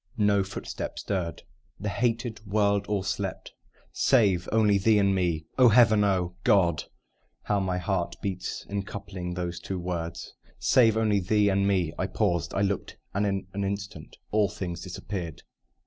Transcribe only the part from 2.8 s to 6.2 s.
all slept, Save only thee and me. (Oh, Heaven!